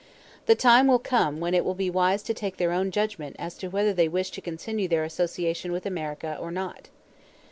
The 0.47 0.55
time 0.55 0.87
will 0.87 0.97
come 0.97 1.39
when 1.39 1.53
it 1.53 1.63
will 1.63 1.75
be 1.75 1.87
wise 1.91 2.23
to 2.23 2.33
take 2.33 2.57
their 2.57 2.71
own 2.71 2.89
judgment 2.89 3.35
as 3.37 3.55
to 3.59 3.67
whether 3.69 3.93
they 3.93 4.07
wish 4.07 4.31
to 4.31 4.41
continue 4.41 4.87
their 4.87 5.03
association 5.03 5.71
with 5.71 5.85
America 5.85 6.35
or 6.41 6.49
not. 6.49 6.89